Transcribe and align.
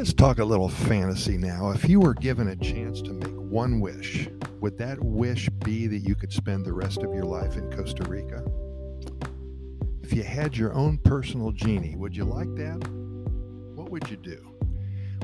Let's 0.00 0.14
talk 0.14 0.38
a 0.38 0.44
little 0.46 0.70
fantasy 0.70 1.36
now. 1.36 1.72
If 1.72 1.86
you 1.86 2.00
were 2.00 2.14
given 2.14 2.48
a 2.48 2.56
chance 2.56 3.02
to 3.02 3.12
make 3.12 3.34
one 3.34 3.80
wish, 3.80 4.30
would 4.58 4.78
that 4.78 4.98
wish 5.04 5.50
be 5.62 5.86
that 5.88 5.98
you 5.98 6.14
could 6.14 6.32
spend 6.32 6.64
the 6.64 6.72
rest 6.72 7.02
of 7.02 7.12
your 7.12 7.26
life 7.26 7.58
in 7.58 7.70
Costa 7.70 8.04
Rica? 8.04 8.42
If 10.02 10.14
you 10.14 10.22
had 10.22 10.56
your 10.56 10.72
own 10.72 10.96
personal 11.04 11.52
genie, 11.52 11.96
would 11.96 12.16
you 12.16 12.24
like 12.24 12.48
that? 12.54 12.78
What 13.74 13.90
would 13.90 14.08
you 14.08 14.16
do? 14.16 14.40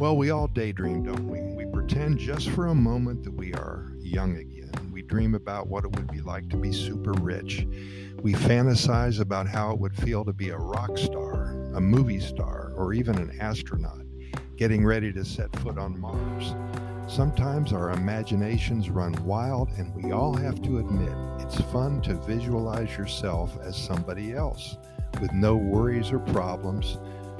Well, 0.00 0.16
we 0.16 0.30
all 0.30 0.48
daydream, 0.48 1.02
don't 1.02 1.28
we? 1.28 1.42
We 1.54 1.70
pretend 1.70 2.18
just 2.18 2.48
for 2.48 2.68
a 2.68 2.74
moment 2.74 3.24
that 3.24 3.34
we 3.34 3.52
are 3.52 3.92
young 3.98 4.38
again. 4.38 4.72
We 4.90 5.02
dream 5.02 5.34
about 5.34 5.66
what 5.66 5.84
it 5.84 5.94
would 5.96 6.10
be 6.10 6.22
like 6.22 6.48
to 6.48 6.56
be 6.56 6.72
super 6.72 7.12
rich. 7.12 7.66
We 8.22 8.32
fantasize 8.32 9.20
about 9.20 9.46
how 9.46 9.72
it 9.72 9.78
would 9.80 9.94
feel 9.94 10.24
to 10.24 10.32
be 10.32 10.48
a 10.48 10.56
rock 10.56 10.96
star, 10.96 11.50
a 11.74 11.80
movie 11.82 12.20
star, 12.20 12.72
or 12.74 12.94
even 12.94 13.18
an 13.18 13.36
astronaut 13.38 14.06
getting 14.62 14.86
ready 14.86 15.12
to 15.12 15.24
set 15.24 15.50
foot 15.56 15.76
on 15.76 15.98
Mars. 15.98 16.54
Sometimes 17.08 17.72
our 17.72 17.90
imaginations 17.90 18.90
run 18.90 19.12
wild, 19.24 19.68
and 19.76 19.92
we 19.92 20.12
all 20.12 20.32
have 20.36 20.62
to 20.62 20.78
admit 20.78 21.12
it's 21.40 21.60
fun 21.72 22.00
to 22.02 22.14
visualize 22.14 22.96
yourself 22.96 23.58
as 23.60 23.76
somebody 23.76 24.34
else 24.34 24.78
with 25.20 25.32
no 25.32 25.56
worries 25.56 26.12
or 26.12 26.20
problems, 26.20 26.98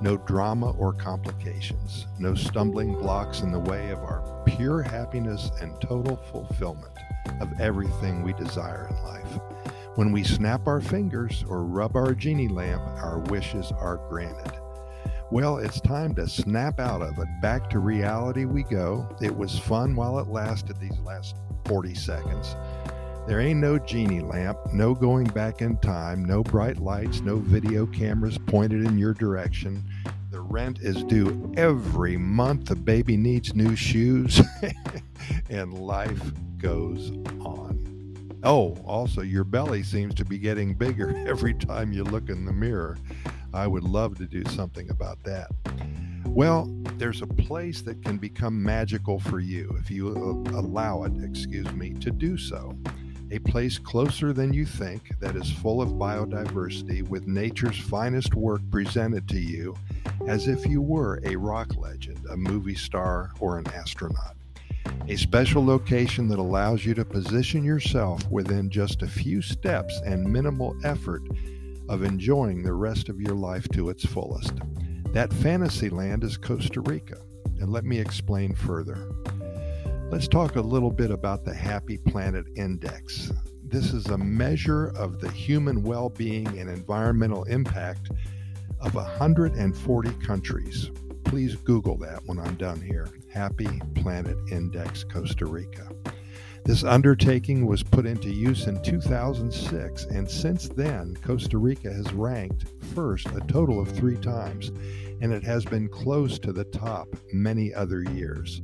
no 0.00 0.16
drama 0.16 0.72
or 0.72 0.92
complications, 0.92 2.08
no 2.18 2.34
stumbling 2.34 2.94
blocks 2.94 3.42
in 3.42 3.52
the 3.52 3.60
way 3.60 3.92
of 3.92 4.00
our 4.00 4.42
pure 4.44 4.82
happiness 4.82 5.52
and 5.60 5.80
total 5.80 6.16
fulfillment 6.16 6.98
of 7.40 7.60
everything 7.60 8.24
we 8.24 8.32
desire 8.32 8.88
in 8.90 9.04
life. 9.04 9.38
When 9.94 10.10
we 10.10 10.24
snap 10.24 10.66
our 10.66 10.80
fingers 10.80 11.44
or 11.48 11.62
rub 11.62 11.94
our 11.94 12.12
genie 12.12 12.48
lamp, 12.48 12.82
our 12.82 13.20
wishes 13.20 13.70
are 13.70 13.98
granted. 14.08 14.53
Well, 15.34 15.56
it's 15.56 15.80
time 15.80 16.14
to 16.14 16.28
snap 16.28 16.78
out 16.78 17.02
of 17.02 17.18
it. 17.18 17.26
Back 17.42 17.68
to 17.70 17.80
reality 17.80 18.44
we 18.44 18.62
go. 18.62 19.08
It 19.20 19.36
was 19.36 19.58
fun 19.58 19.96
while 19.96 20.20
it 20.20 20.28
lasted 20.28 20.78
these 20.78 20.96
last 21.00 21.34
40 21.64 21.92
seconds. 21.96 22.54
There 23.26 23.40
ain't 23.40 23.58
no 23.58 23.76
genie 23.80 24.20
lamp, 24.20 24.58
no 24.72 24.94
going 24.94 25.24
back 25.24 25.60
in 25.60 25.76
time, 25.78 26.24
no 26.24 26.44
bright 26.44 26.78
lights, 26.78 27.20
no 27.20 27.38
video 27.38 27.84
cameras 27.84 28.38
pointed 28.38 28.84
in 28.84 28.96
your 28.96 29.12
direction. 29.12 29.82
The 30.30 30.40
rent 30.40 30.78
is 30.78 31.02
due 31.02 31.52
every 31.56 32.16
month. 32.16 32.66
The 32.66 32.76
baby 32.76 33.16
needs 33.16 33.56
new 33.56 33.74
shoes, 33.74 34.40
and 35.50 35.76
life 35.76 36.30
goes 36.58 37.10
on. 37.40 38.38
Oh, 38.44 38.76
also, 38.84 39.22
your 39.22 39.42
belly 39.42 39.82
seems 39.82 40.14
to 40.14 40.24
be 40.24 40.38
getting 40.38 40.74
bigger 40.74 41.12
every 41.26 41.54
time 41.54 41.92
you 41.92 42.04
look 42.04 42.28
in 42.28 42.44
the 42.44 42.52
mirror. 42.52 42.96
I 43.54 43.68
would 43.68 43.84
love 43.84 44.18
to 44.18 44.26
do 44.26 44.42
something 44.50 44.90
about 44.90 45.22
that. 45.22 45.48
Well, 46.26 46.68
there's 46.98 47.22
a 47.22 47.26
place 47.26 47.82
that 47.82 48.02
can 48.02 48.18
become 48.18 48.60
magical 48.60 49.20
for 49.20 49.38
you 49.38 49.76
if 49.78 49.90
you 49.90 50.08
uh, 50.08 50.58
allow 50.58 51.04
it, 51.04 51.12
excuse 51.22 51.70
me, 51.72 51.94
to 51.94 52.10
do 52.10 52.36
so. 52.36 52.76
A 53.30 53.38
place 53.38 53.78
closer 53.78 54.32
than 54.32 54.52
you 54.52 54.66
think 54.66 55.18
that 55.20 55.36
is 55.36 55.50
full 55.50 55.80
of 55.80 55.90
biodiversity 55.90 57.08
with 57.08 57.28
nature's 57.28 57.78
finest 57.78 58.34
work 58.34 58.60
presented 58.70 59.28
to 59.28 59.38
you 59.38 59.76
as 60.26 60.48
if 60.48 60.66
you 60.66 60.82
were 60.82 61.20
a 61.24 61.36
rock 61.36 61.76
legend, 61.76 62.26
a 62.30 62.36
movie 62.36 62.74
star, 62.74 63.30
or 63.38 63.58
an 63.58 63.66
astronaut. 63.68 64.36
A 65.08 65.16
special 65.16 65.64
location 65.64 66.28
that 66.28 66.38
allows 66.38 66.84
you 66.84 66.94
to 66.94 67.04
position 67.04 67.64
yourself 67.64 68.28
within 68.30 68.70
just 68.70 69.02
a 69.02 69.06
few 69.06 69.42
steps 69.42 70.00
and 70.04 70.24
minimal 70.24 70.76
effort 70.84 71.22
of 71.88 72.02
enjoying 72.02 72.62
the 72.62 72.72
rest 72.72 73.08
of 73.08 73.20
your 73.20 73.34
life 73.34 73.68
to 73.68 73.90
its 73.90 74.04
fullest. 74.04 74.54
That 75.12 75.32
fantasy 75.32 75.90
land 75.90 76.24
is 76.24 76.36
Costa 76.36 76.80
Rica, 76.80 77.18
and 77.60 77.70
let 77.70 77.84
me 77.84 77.98
explain 77.98 78.54
further. 78.54 79.08
Let's 80.10 80.28
talk 80.28 80.56
a 80.56 80.60
little 80.60 80.90
bit 80.90 81.10
about 81.10 81.44
the 81.44 81.54
Happy 81.54 81.98
Planet 81.98 82.46
Index. 82.56 83.32
This 83.64 83.92
is 83.92 84.06
a 84.06 84.18
measure 84.18 84.88
of 84.96 85.20
the 85.20 85.30
human 85.30 85.82
well 85.82 86.08
being 86.08 86.46
and 86.58 86.70
environmental 86.70 87.44
impact 87.44 88.10
of 88.80 88.94
140 88.94 90.10
countries. 90.24 90.90
Please 91.24 91.56
Google 91.56 91.96
that 91.98 92.20
when 92.26 92.38
I'm 92.38 92.54
done 92.54 92.80
here. 92.80 93.08
Happy 93.32 93.80
Planet 93.96 94.36
Index 94.52 95.02
Costa 95.04 95.46
Rica. 95.46 95.88
This 96.64 96.82
undertaking 96.82 97.66
was 97.66 97.82
put 97.82 98.06
into 98.06 98.30
use 98.30 98.68
in 98.68 98.82
2006, 98.82 100.04
and 100.06 100.30
since 100.30 100.66
then, 100.66 101.14
Costa 101.22 101.58
Rica 101.58 101.92
has 101.92 102.10
ranked 102.14 102.64
first 102.94 103.26
a 103.26 103.40
total 103.40 103.78
of 103.78 103.90
three 103.90 104.16
times, 104.16 104.72
and 105.20 105.30
it 105.30 105.42
has 105.44 105.66
been 105.66 105.90
close 105.90 106.38
to 106.38 106.54
the 106.54 106.64
top 106.64 107.08
many 107.34 107.74
other 107.74 108.02
years. 108.02 108.62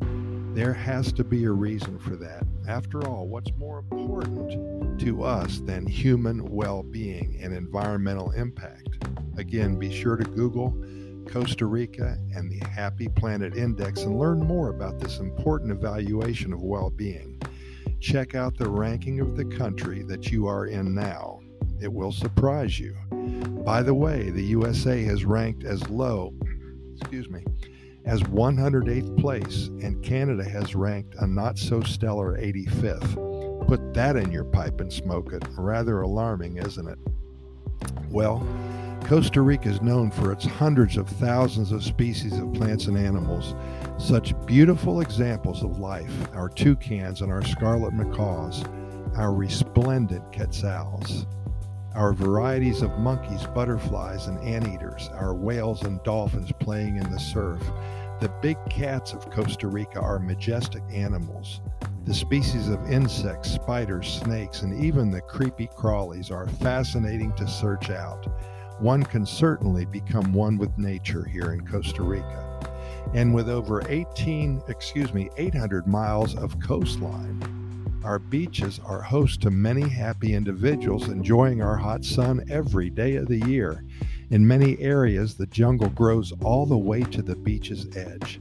There 0.55 0.73
has 0.73 1.13
to 1.13 1.25
be 1.25 1.45
a 1.45 1.53
reason 1.53 1.99
for 1.99 2.17
that. 2.17 2.47
After 2.67 3.07
all, 3.07 3.29
what's 3.29 3.53
more 3.59 3.81
important 3.81 4.99
to 5.01 5.23
us 5.23 5.59
than 5.59 5.87
human 5.87 6.43
well 6.47 6.83
being 6.83 7.39
and 7.43 7.53
environmental 7.53 8.31
impact? 8.31 9.07
Again, 9.37 9.79
be 9.79 9.93
sure 9.93 10.17
to 10.17 10.25
Google 10.25 10.75
Costa 11.27 11.67
Rica 11.67 12.17
and 12.35 12.51
the 12.51 12.67
Happy 12.67 13.09
Planet 13.09 13.55
Index 13.55 14.05
and 14.05 14.19
learn 14.19 14.41
more 14.41 14.71
about 14.71 14.99
this 14.99 15.19
important 15.19 15.71
evaluation 15.71 16.55
of 16.55 16.63
well 16.63 16.89
being 16.89 17.41
check 18.01 18.35
out 18.35 18.57
the 18.57 18.69
ranking 18.69 19.21
of 19.21 19.37
the 19.37 19.45
country 19.45 20.03
that 20.05 20.31
you 20.31 20.47
are 20.47 20.67
in 20.67 20.95
now. 20.95 21.41
It 21.81 21.93
will 21.93 22.13
surprise 22.13 22.79
you. 22.79 22.97
By 23.65 23.83
the 23.83 23.95
way, 23.95 24.31
the 24.31 24.43
USA 24.45 25.03
has 25.05 25.25
ranked 25.25 25.65
as 25.65 25.89
low, 25.89 26.35
excuse 26.97 27.29
me, 27.29 27.45
as 28.07 28.23
108th 28.23 29.21
place, 29.21 29.69
and 29.83 30.03
Canada 30.03 30.43
has 30.43 30.75
ranked 30.75 31.15
a 31.17 31.27
not 31.27 31.59
so 31.59 31.81
stellar 31.83 32.37
85th. 32.39 33.67
Put 33.67 33.95
that 33.95 34.17
in 34.17 34.33
your 34.33 34.45
pipe 34.45 34.81
and 34.81 34.93
smoke 34.93 35.33
it. 35.33 35.45
Rather 35.57 36.01
alarming, 36.01 36.57
isn't 36.57 36.89
it? 36.89 36.99
Well, 38.11 38.47
Costa 39.11 39.43
Rica 39.43 39.69
is 39.69 39.83
known 39.83 40.09
for 40.09 40.31
its 40.31 40.45
hundreds 40.45 40.97
of 40.97 41.09
thousands 41.09 41.73
of 41.73 41.83
species 41.83 42.39
of 42.39 42.53
plants 42.53 42.87
and 42.87 42.97
animals. 42.97 43.57
Such 43.99 44.41
beautiful 44.47 45.01
examples 45.01 45.65
of 45.65 45.81
life 45.81 46.13
our 46.33 46.49
toucans 46.49 47.21
and 47.21 47.33
our 47.33 47.45
scarlet 47.45 47.93
macaws, 47.93 48.63
our 49.17 49.35
resplendent 49.35 50.33
quetzals, 50.33 51.27
our 51.93 52.13
varieties 52.13 52.83
of 52.83 53.01
monkeys, 53.01 53.45
butterflies, 53.49 54.29
and 54.29 54.39
anteaters, 54.45 55.11
our 55.15 55.35
whales 55.35 55.83
and 55.83 56.01
dolphins 56.05 56.53
playing 56.61 56.97
in 56.97 57.11
the 57.11 57.19
surf. 57.19 57.61
The 58.21 58.33
big 58.41 58.59
cats 58.71 59.13
of 59.13 59.29
Costa 59.29 59.67
Rica 59.67 59.99
are 60.01 60.21
majestic 60.21 60.85
animals. 60.93 61.63
The 62.05 62.15
species 62.15 62.69
of 62.69 62.89
insects, 62.89 63.51
spiders, 63.51 64.21
snakes, 64.23 64.63
and 64.63 64.85
even 64.85 65.11
the 65.11 65.21
creepy 65.21 65.67
crawlies 65.67 66.31
are 66.31 66.47
fascinating 66.47 67.33
to 67.33 67.49
search 67.49 67.91
out 67.91 68.29
one 68.81 69.03
can 69.03 69.27
certainly 69.27 69.85
become 69.85 70.33
one 70.33 70.57
with 70.57 70.77
nature 70.79 71.25
here 71.25 71.53
in 71.53 71.67
Costa 71.67 72.03
Rica. 72.03 72.47
And 73.13 73.35
with 73.35 73.49
over 73.49 73.83
18, 73.89 74.63
excuse 74.69 75.13
me, 75.13 75.31
800 75.37 75.87
miles 75.87 76.35
of 76.37 76.59
coastline, 76.61 77.61
our 78.05 78.19
beaches 78.19 78.81
are 78.85 79.03
host 79.03 79.43
to 79.43 79.51
many 79.51 79.87
happy 79.87 80.33
individuals 80.33 81.09
enjoying 81.09 81.61
our 81.61 81.77
hot 81.77 82.05
sun 82.05 82.43
every 82.51 82.89
day 82.89 83.17
of 83.17 83.29
the 83.29 83.41
year. 83.47 83.85
In 84.31 84.47
many 84.47 84.79
areas, 84.79 85.35
the 85.35 85.47
jungle 85.47 85.91
grows 85.91 86.33
all 86.43 86.65
the 86.65 86.79
way 86.79 87.03
to 87.03 87.21
the 87.21 87.37
beach's 87.37 87.87
edge. 87.95 88.41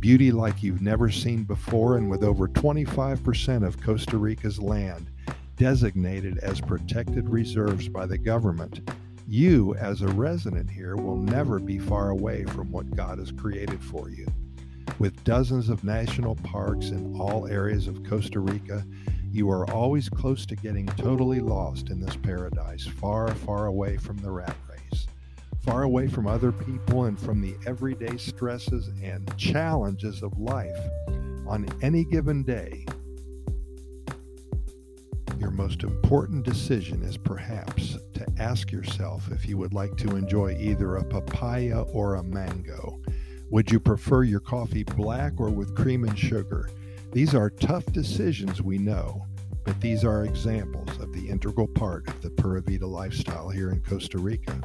Beauty 0.00 0.32
like 0.32 0.62
you've 0.62 0.82
never 0.82 1.10
seen 1.10 1.44
before, 1.44 1.96
and 1.96 2.10
with 2.10 2.24
over 2.24 2.48
25% 2.48 3.64
of 3.64 3.80
Costa 3.80 4.18
Rica's 4.18 4.58
land 4.58 5.10
designated 5.56 6.38
as 6.38 6.60
protected 6.60 7.28
reserves 7.28 7.88
by 7.88 8.06
the 8.06 8.18
government, 8.18 8.80
you, 9.26 9.74
as 9.74 10.02
a 10.02 10.08
resident 10.08 10.70
here, 10.70 10.96
will 10.96 11.16
never 11.16 11.58
be 11.58 11.78
far 11.78 12.10
away 12.10 12.44
from 12.44 12.70
what 12.70 12.94
God 12.94 13.18
has 13.18 13.32
created 13.32 13.82
for 13.82 14.08
you. 14.08 14.26
With 14.98 15.24
dozens 15.24 15.68
of 15.68 15.84
national 15.84 16.36
parks 16.36 16.90
in 16.90 17.20
all 17.20 17.46
areas 17.48 17.88
of 17.88 18.04
Costa 18.04 18.40
Rica, 18.40 18.84
you 19.32 19.50
are 19.50 19.68
always 19.70 20.08
close 20.08 20.46
to 20.46 20.56
getting 20.56 20.86
totally 20.86 21.40
lost 21.40 21.90
in 21.90 22.00
this 22.00 22.16
paradise, 22.16 22.86
far, 22.86 23.28
far 23.34 23.66
away 23.66 23.96
from 23.96 24.16
the 24.18 24.30
rat 24.30 24.56
race, 24.70 25.06
far 25.58 25.82
away 25.82 26.08
from 26.08 26.26
other 26.26 26.52
people 26.52 27.04
and 27.04 27.18
from 27.18 27.42
the 27.42 27.56
everyday 27.66 28.16
stresses 28.16 28.88
and 29.02 29.36
challenges 29.36 30.22
of 30.22 30.38
life. 30.38 30.78
On 31.46 31.66
any 31.82 32.04
given 32.04 32.42
day, 32.42 32.86
your 35.46 35.52
most 35.52 35.84
important 35.84 36.42
decision 36.42 37.04
is 37.04 37.16
perhaps 37.16 37.98
to 38.12 38.26
ask 38.36 38.72
yourself 38.72 39.30
if 39.30 39.46
you 39.46 39.56
would 39.56 39.72
like 39.72 39.96
to 39.96 40.16
enjoy 40.16 40.56
either 40.58 40.96
a 40.96 41.04
papaya 41.04 41.82
or 41.82 42.16
a 42.16 42.22
mango. 42.24 43.00
Would 43.50 43.70
you 43.70 43.78
prefer 43.78 44.24
your 44.24 44.40
coffee 44.40 44.82
black 44.82 45.34
or 45.38 45.50
with 45.50 45.76
cream 45.76 46.02
and 46.02 46.18
sugar? 46.18 46.68
These 47.12 47.32
are 47.32 47.48
tough 47.48 47.86
decisions, 47.92 48.60
we 48.60 48.76
know, 48.76 49.24
but 49.62 49.80
these 49.80 50.04
are 50.04 50.24
examples 50.24 50.98
of 50.98 51.12
the 51.12 51.28
integral 51.28 51.68
part 51.68 52.08
of 52.08 52.20
the 52.22 52.30
Pura 52.30 52.60
Vida 52.60 52.88
lifestyle 52.88 53.48
here 53.48 53.70
in 53.70 53.80
Costa 53.82 54.18
Rica. 54.18 54.60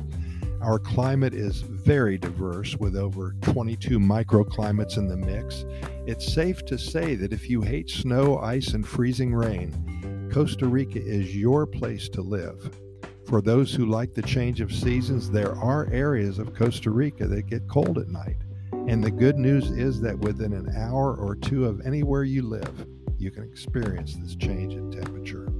Our 0.64 0.80
climate 0.80 1.36
is 1.36 1.62
very 1.62 2.18
diverse 2.18 2.76
with 2.76 2.96
over 2.96 3.36
22 3.42 4.00
microclimates 4.00 4.98
in 4.98 5.08
the 5.08 5.16
mix. 5.16 5.64
It's 6.08 6.34
safe 6.34 6.66
to 6.66 6.80
say 6.80 7.14
that 7.14 7.34
if 7.34 7.52
you 7.52 7.62
hate 7.62 7.92
snow, 7.92 8.40
ice, 8.40 8.70
and 8.74 8.88
freezing 8.88 9.36
rain, 9.36 10.01
Costa 10.32 10.66
Rica 10.66 10.98
is 10.98 11.36
your 11.36 11.68
place 11.68 12.08
to 12.08 12.22
live. 12.22 12.80
For 13.28 13.42
those 13.42 13.74
who 13.74 13.86
like 13.86 14.14
the 14.14 14.22
change 14.22 14.62
of 14.62 14.74
seasons, 14.74 15.30
there 15.30 15.54
are 15.58 15.92
areas 15.92 16.40
of 16.40 16.56
Costa 16.56 16.90
Rica 16.90 17.28
that 17.28 17.48
get 17.48 17.68
cold 17.68 17.98
at 17.98 18.08
night. 18.08 18.38
And 18.88 19.04
the 19.04 19.12
good 19.12 19.38
news 19.38 19.72
is 19.72 20.00
that 20.00 20.18
within 20.20 20.54
an 20.54 20.74
hour 20.74 21.16
or 21.18 21.36
two 21.36 21.66
of 21.66 21.86
anywhere 21.86 22.24
you 22.24 22.44
live, 22.44 22.88
you 23.18 23.30
can 23.30 23.44
experience 23.44 24.16
this 24.16 24.38
change 24.38 24.74
in 24.74 24.90
temperature. 24.90 25.52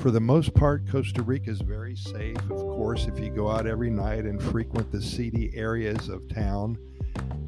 For 0.00 0.10
the 0.10 0.20
most 0.20 0.52
part, 0.52 0.86
Costa 0.86 1.22
Rica 1.22 1.48
is 1.48 1.62
very 1.62 1.96
safe. 1.96 2.36
Of 2.50 2.58
course, 2.58 3.06
if 3.06 3.18
you 3.18 3.30
go 3.30 3.50
out 3.50 3.66
every 3.66 3.90
night 3.90 4.26
and 4.26 4.42
frequent 4.42 4.92
the 4.92 5.00
seedy 5.00 5.50
areas 5.54 6.10
of 6.10 6.28
town, 6.28 6.76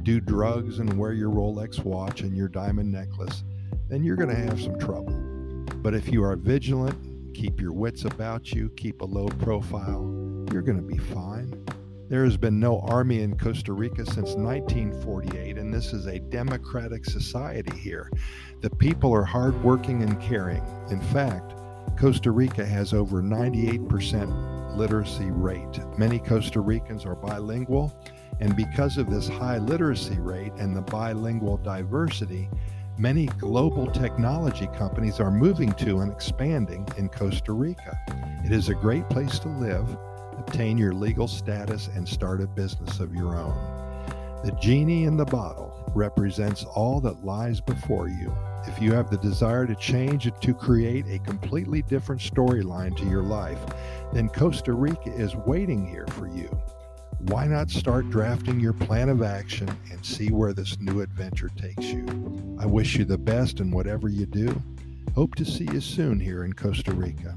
do 0.05 0.21
drugs 0.21 0.79
and 0.79 0.91
wear 0.99 1.13
your 1.13 1.31
Rolex 1.31 1.85
watch 1.85 2.23
and 2.23 2.35
your 2.35 2.49
diamond 2.49 2.91
necklace, 2.91 3.45
then 3.91 4.03
you're 4.03 4.17
going 4.17 4.31
to 4.31 4.35
have 4.35 4.59
some 4.59 4.79
trouble. 4.79 5.26
But 5.87 5.95
if 5.95 6.09
you 6.09 6.25
are 6.25 6.35
vigilant, 6.35 6.99
keep 7.33 7.61
your 7.61 7.73
wits 7.73 8.07
about 8.07 8.51
you, 8.51 8.71
keep 8.71 9.03
a 9.03 9.05
low 9.05 9.29
profile, 9.29 10.03
you're 10.51 10.63
going 10.63 10.79
to 10.79 10.83
be 10.83 10.99
fine. 10.99 11.65
There 12.09 12.25
has 12.25 12.37
been 12.37 12.59
no 12.59 12.81
army 12.81 13.23
in 13.23 13.39
Costa 13.39 13.73
Rica 13.73 14.05
since 14.05 14.35
1948, 14.35 15.57
and 15.57 15.73
this 15.73 15.93
is 15.93 16.07
a 16.07 16.19
democratic 16.19 17.05
society 17.05 17.79
here. 17.79 18.11
The 18.63 18.71
people 18.71 19.15
are 19.15 19.23
hardworking 19.23 20.03
and 20.03 20.21
caring. 20.21 20.65
In 20.91 21.01
fact, 21.01 21.55
Costa 21.97 22.33
Rica 22.33 22.67
has 22.67 22.93
over 22.93 23.23
98% 23.23 24.77
literacy 24.77 25.31
rate. 25.31 25.79
Many 25.97 26.19
Costa 26.19 26.59
Ricans 26.59 27.07
are 27.07 27.15
bilingual, 27.15 27.97
and 28.41 28.57
because 28.57 28.99
of 28.99 29.09
this 29.09 29.29
high 29.29 29.59
literacy 29.59 30.19
rate 30.19 30.53
and 30.59 30.75
the 30.75 30.83
bilingual 30.83 31.59
diversity, 31.59 32.51
many 32.99 33.27
global 33.27 33.87
technology 33.87 34.69
companies 34.69 35.21
are 35.21 35.31
moving 35.31 35.73
to 35.75 35.99
and 35.99 36.11
expanding 36.11 36.87
in 36.97 37.09
Costa 37.09 37.53
Rica. 37.53 37.99
It 38.45 38.53
is 38.53 38.69
a 38.69 38.75
great 38.75 39.09
place 39.11 39.39
to 39.41 39.49
live, 39.49 39.89
obtain 40.39 40.79
your 40.79 40.93
legal 40.93 41.29
status, 41.29 41.89
and 41.95 42.09
start 42.09 42.41
a 42.41 42.47
business 42.47 43.01
of 43.01 43.15
your 43.15 43.37
own. 43.37 43.55
The 44.45 44.57
genie 44.61 45.05
in 45.05 45.17
the 45.17 45.25
bottle 45.25 45.75
represents 45.95 46.65
all 46.65 47.01
that 47.01 47.25
lies 47.25 47.61
before 47.61 48.09
you. 48.09 48.37
If 48.67 48.81
you 48.81 48.93
have 48.93 49.11
the 49.11 49.19
desire 49.19 49.67
to 49.67 49.75
change 49.75 50.27
and 50.27 50.41
to 50.41 50.55
create 50.55 51.07
a 51.09 51.19
completely 51.19 51.83
different 51.83 52.21
storyline 52.21 52.97
to 52.97 53.05
your 53.05 53.23
life, 53.23 53.59
then 54.13 54.29
Costa 54.29 54.73
Rica 54.73 55.13
is 55.13 55.37
waiting 55.37 55.87
here 55.87 56.07
for 56.09 56.27
you. 56.29 56.49
Why 57.29 57.49
not 57.49 57.71
start 57.71 58.09
drafting 58.09 58.61
your 58.61 58.73
plan 58.73 59.09
of 59.09 59.21
action 59.21 59.69
and 59.91 60.05
see 60.07 60.31
where 60.31 60.53
this 60.53 60.79
new 60.79 61.01
adventure 61.01 61.51
takes 61.57 61.87
you? 61.87 62.07
I 62.61 62.67
wish 62.67 62.95
you 62.95 63.05
the 63.05 63.19
best 63.19 63.59
in 63.59 63.73
whatever 63.73 64.09
you 64.09 64.27
do. 64.27 64.63
Hope 65.17 65.35
to 65.35 65.45
see 65.45 65.65
you 65.73 65.81
soon 65.81 66.21
here 66.21 66.45
in 66.45 66.53
Costa 66.53 66.93
Rica. 66.93 67.37